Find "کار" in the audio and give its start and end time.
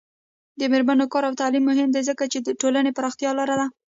1.13-1.23